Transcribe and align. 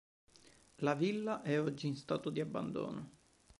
La 0.77 0.95
villa 0.95 1.43
è 1.43 1.61
oggi 1.61 1.85
in 1.85 1.95
stato 1.95 2.31
di 2.31 2.41
abbandono. 2.41 3.11